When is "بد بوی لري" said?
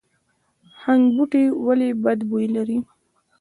2.03-2.77